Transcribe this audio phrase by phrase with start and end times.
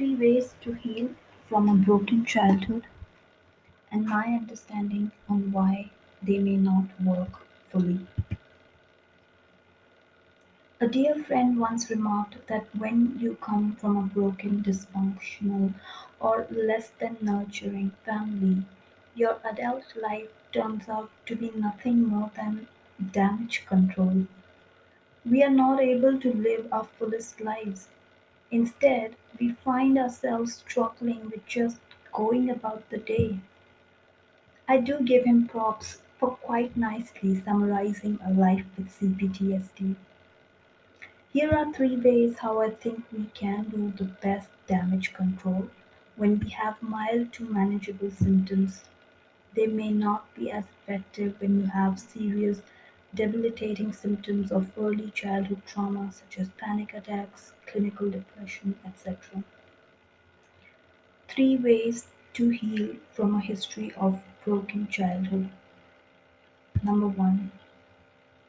[0.00, 1.10] Three ways to heal
[1.46, 2.84] from a broken childhood
[3.92, 5.90] and my understanding on why
[6.22, 8.06] they may not work fully.
[10.80, 15.74] A dear friend once remarked that when you come from a broken, dysfunctional,
[16.18, 18.62] or less than nurturing family,
[19.14, 22.68] your adult life turns out to be nothing more than
[23.12, 24.26] damage control.
[25.26, 27.88] We are not able to live our fullest lives.
[28.50, 31.78] Instead, we find ourselves struggling with just
[32.12, 33.38] going about the day.
[34.68, 39.94] I do give him props for quite nicely summarizing a life with CPTSD.
[41.32, 45.70] Here are three ways how I think we can do the best damage control
[46.16, 48.82] when we have mild to manageable symptoms.
[49.54, 52.62] They may not be as effective when you have serious,
[53.14, 59.42] debilitating symptoms of early childhood trauma such as panic attacks, clinical depression, etc.
[61.28, 65.50] Three ways to heal from a history of broken childhood.
[66.82, 67.52] Number one,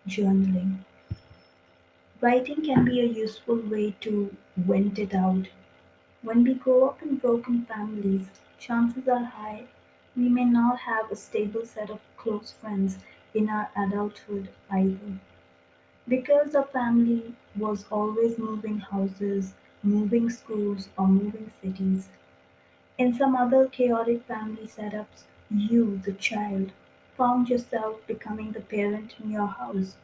[0.07, 0.79] journaling.
[2.21, 5.47] Writing can be a useful way to vent it out.
[6.21, 8.27] When we grow up in broken families,
[8.59, 9.65] chances are high
[10.15, 12.97] we may not have a stable set of close friends
[13.33, 15.19] in our adulthood either.
[16.07, 22.09] Because our family was always moving houses, moving schools, or moving cities,
[22.97, 26.71] in some other chaotic family setups, you, the child,
[27.17, 29.97] found yourself becoming the parent in your house,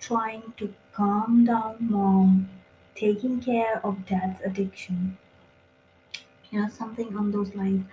[0.00, 2.48] trying to calm down mom,
[2.94, 5.18] taking care of dad's addiction,
[6.50, 7.86] you know, something on those lines.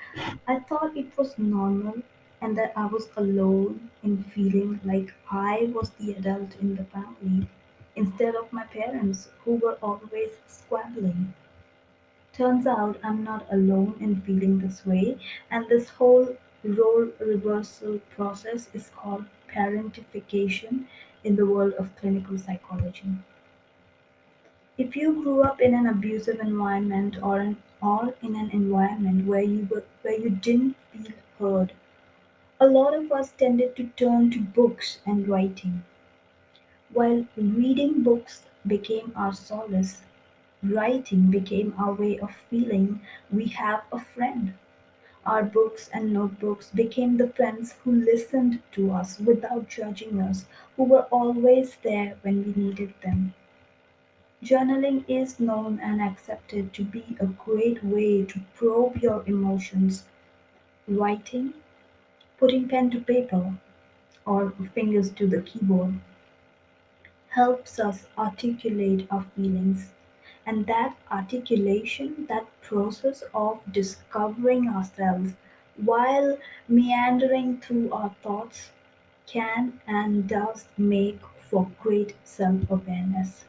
[0.47, 2.02] I thought it was normal
[2.42, 7.47] and that I was alone in feeling like I was the adult in the family
[7.95, 11.34] instead of my parents who were always squabbling.
[12.34, 15.19] Turns out I'm not alone in feeling this way,
[15.52, 20.88] and this whole role reversal process is called parentification
[21.24, 23.13] in the world of clinical psychology.
[24.78, 29.41] If you grew up in an abusive environment or an or in an environment where
[29.44, 31.72] you were where you didn't feel heard,
[32.62, 35.84] a lot of us tended to turn to books and writing.
[36.94, 40.04] While reading books became our solace,
[40.62, 43.02] writing became our way of feeling
[43.32, 44.54] we have a friend.
[45.26, 50.46] Our books and notebooks became the friends who listened to us without judging us,
[50.78, 53.34] who were always there when we needed them.
[54.44, 60.04] Journaling is known and accepted to be a great way to probe your emotions.
[60.88, 61.56] Writing,
[62.41, 63.56] putting pen to paper,
[64.25, 66.00] or fingers to the keyboard
[67.29, 69.91] helps us articulate our feelings.
[70.46, 75.34] And that articulation, that process of discovering ourselves
[75.78, 76.38] while
[76.68, 78.72] meandering through our thoughts,
[79.28, 83.46] can and does make for great self awareness.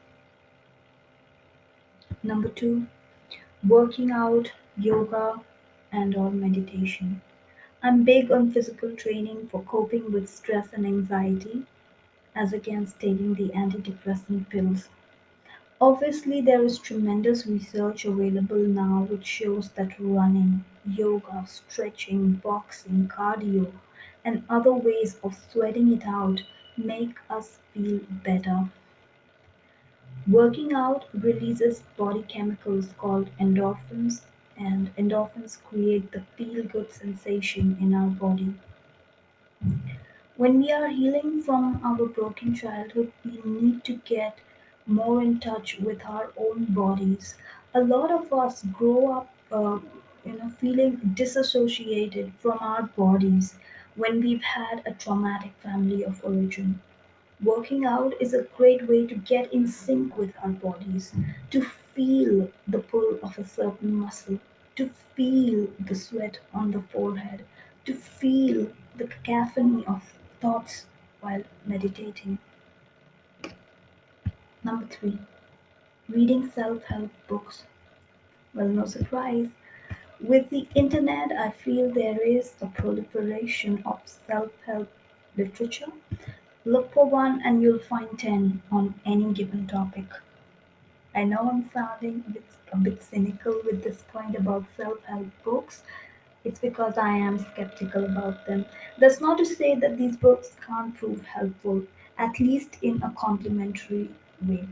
[2.23, 2.87] Number two,
[3.67, 5.41] working out, yoga,
[5.91, 7.23] and or meditation.
[7.85, 11.67] I'm big on physical training for coping with stress and anxiety
[12.35, 14.89] as against taking the antidepressant pills.
[15.81, 23.73] Obviously, there is tremendous research available now which shows that running, yoga, stretching, boxing, cardio,
[24.25, 26.45] and other ways of sweating it out
[26.77, 28.71] make us feel better.
[30.31, 34.23] Working out releases body chemicals called endorphins,
[34.71, 38.55] and endorphins create the feel good sensation in our body.
[40.37, 44.39] When we are healing from our broken childhood, we need to get
[44.87, 47.37] more in touch with our own bodies.
[47.75, 49.79] A lot of us grow up, uh,
[50.27, 53.55] you know, feeling disassociated from our bodies
[53.95, 56.81] when we've had a traumatic family of origin.
[57.43, 61.13] Working out is a great way to get in sync with our bodies,
[61.51, 64.39] to feel the pull of a certain muscle,
[64.77, 67.45] to feel the sweat on the forehead,
[67.85, 70.03] to feel the cacophony of
[70.41, 70.87] thoughts
[71.21, 72.39] while meditating.
[74.65, 75.19] Number three,
[76.09, 77.65] reading self help books.
[78.55, 79.49] Well, no surprise.
[80.21, 84.89] With the internet, I feel there is a proliferation of self help
[85.37, 85.93] literature.
[86.65, 90.05] Look for one and you'll find 10 on any given topic.
[91.15, 95.29] I know I'm sounding a bit, a bit cynical with this point about self help
[95.45, 95.83] books.
[96.45, 98.65] It's because I am skeptical about them.
[98.99, 101.83] That's not to say that these books can't prove helpful,
[102.19, 104.11] at least in a complementary
[104.47, 104.67] way.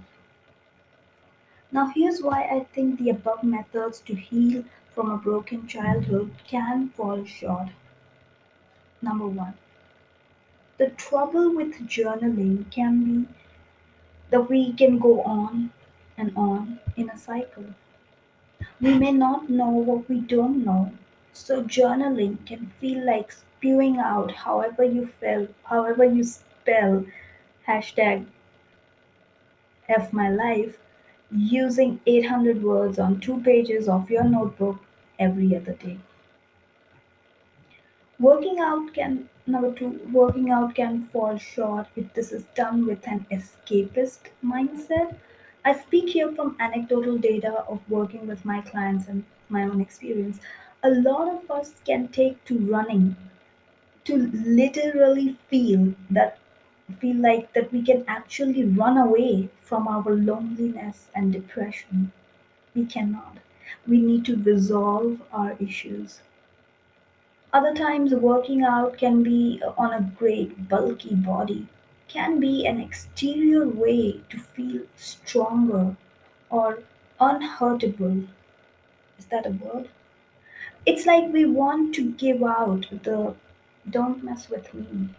[1.73, 4.65] Now, here's why I think the above methods to heal
[4.95, 7.69] from a broken childhood can fall short.
[9.03, 9.55] Number one,
[10.79, 13.29] the trouble with journaling can be
[14.31, 15.71] that we can go on
[16.21, 17.65] and on in a cycle.
[18.81, 20.93] We may not know what we don't know,
[21.33, 27.05] so journaling can feel like spewing out however you feel, however you spell
[27.67, 28.27] hashtag
[29.89, 30.79] F my life
[31.31, 34.79] using 800 words on two pages of your notebook
[35.19, 35.99] every other day.
[38.19, 43.07] Working out can number two, working out can fall short if this is done with
[43.07, 45.17] an escapist mindset.
[45.65, 50.41] I speak here from anecdotal data of working with my clients and my own experience.
[50.83, 53.17] A lot of us can take to running
[54.05, 56.39] to literally feel that
[56.99, 62.11] feel like that we can actually run away from our loneliness and depression.
[62.75, 63.37] We cannot.
[63.87, 66.21] We need to resolve our issues.
[67.53, 71.67] Other times, working out can be on a great bulky body,
[72.12, 75.97] can be an exterior way to feel stronger
[76.51, 76.83] or
[77.21, 78.25] unhurtable.
[79.19, 79.89] Is that a word?
[80.85, 83.35] It's like we want to give out the
[83.89, 85.11] don't mess with me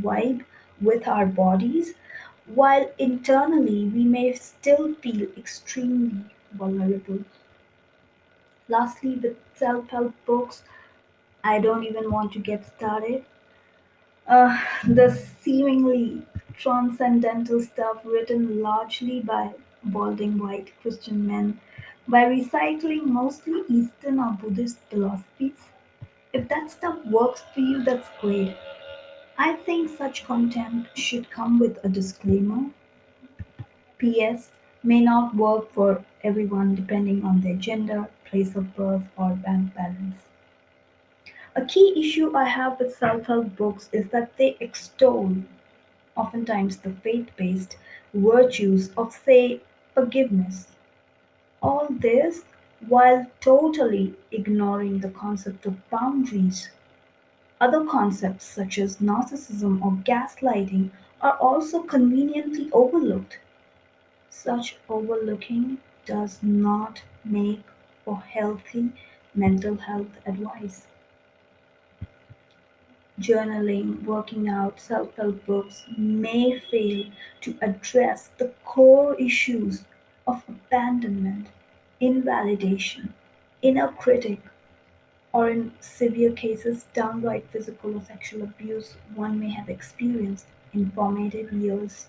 [0.00, 0.44] vibe
[0.80, 1.94] with our bodies,
[2.46, 7.24] while internally we may still feel extremely vulnerable.
[8.68, 10.62] Lastly, with self help books,
[11.44, 13.24] I don't even want to get started.
[14.26, 15.10] Uh, the
[15.42, 16.22] seemingly
[16.60, 19.50] transcendental stuff written largely by
[19.82, 21.58] balding white Christian men
[22.06, 25.70] by recycling mostly Eastern or Buddhist philosophies.
[26.32, 28.56] If that stuff works for you, that's great.
[29.38, 32.70] I think such content should come with a disclaimer.
[33.98, 34.50] P.S.
[34.82, 40.16] may not work for everyone depending on their gender, place of birth, or bank balance.
[41.56, 45.36] A key issue I have with self help books is that they extol,
[46.16, 47.76] oftentimes, the faith based
[48.14, 49.60] virtues of, say,
[49.94, 50.68] forgiveness.
[51.62, 52.44] All this
[52.88, 56.70] while totally ignoring the concept of boundaries.
[57.60, 60.90] Other concepts such as narcissism or gaslighting
[61.20, 63.38] are also conveniently overlooked.
[64.30, 67.62] Such overlooking does not make
[68.04, 68.92] for healthy
[69.34, 70.86] mental health advice.
[73.20, 77.04] Journaling, working out, self help books may fail
[77.42, 79.84] to address the core issues
[80.26, 81.48] of abandonment,
[82.00, 83.12] invalidation,
[83.60, 84.40] inner critic,
[85.32, 91.52] or in severe cases, downright physical or sexual abuse one may have experienced in formative
[91.52, 92.06] years.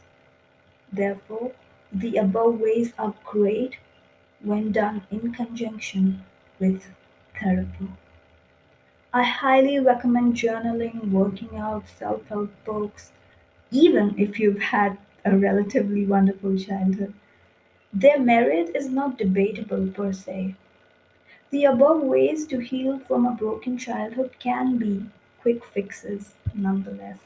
[0.93, 1.51] Therefore,
[1.91, 3.75] the above ways are great
[4.39, 6.23] when done in conjunction
[6.59, 6.85] with
[7.39, 7.89] therapy.
[9.13, 13.11] I highly recommend journaling, working out, self help books,
[13.69, 17.13] even if you've had a relatively wonderful childhood.
[17.93, 20.55] Their merit is not debatable per se.
[21.49, 25.05] The above ways to heal from a broken childhood can be
[25.41, 27.19] quick fixes nonetheless.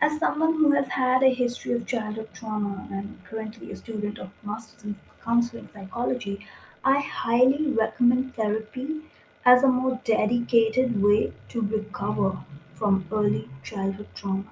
[0.00, 4.30] As someone who has had a history of childhood trauma and currently a student of
[4.44, 4.94] Masters in
[5.24, 6.46] Counseling Psychology,
[6.84, 9.02] I highly recommend therapy
[9.44, 12.38] as a more dedicated way to recover
[12.74, 14.44] from early childhood trauma.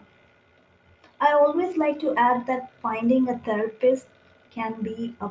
[1.21, 4.07] I always like to add that finding a therapist
[4.51, 5.31] can be a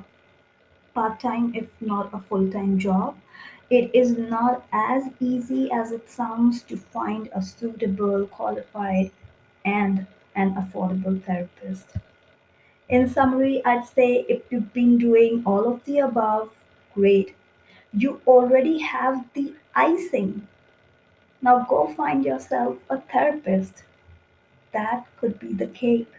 [0.94, 3.18] part time, if not a full time job.
[3.70, 9.12] It is not as easy as it sounds to find a suitable, qualified,
[9.66, 11.88] and an affordable therapist.
[12.90, 16.50] In summary, I'd say if you've been doing all of the above,
[16.96, 17.36] great.
[17.94, 20.48] You already have the icing.
[21.42, 23.84] Now go find yourself a therapist.
[24.74, 26.12] That could be the cake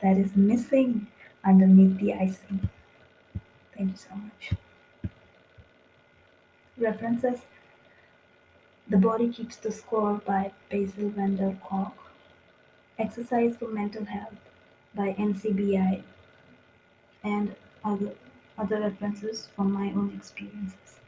[0.00, 1.06] that is missing
[1.44, 2.68] underneath the icing.
[3.76, 4.54] Thank you so much.
[6.78, 7.40] References
[8.88, 11.96] The Body Keeps the Score by Bessel van der Kolk.
[12.98, 14.40] Exercise for Mental Health
[14.94, 16.02] by NCBI
[17.24, 18.12] and other
[18.58, 20.99] other references from my own experiences.